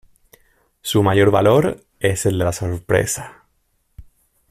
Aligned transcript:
Su 0.81 1.03
mayor 1.03 1.29
valor 1.29 1.85
es 1.99 2.25
el 2.25 2.39
de 2.39 2.45
la 2.45 2.53
sorpresa. 2.53 3.43